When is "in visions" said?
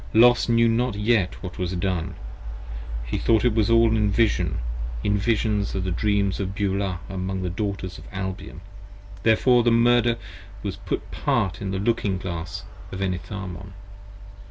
5.03-5.75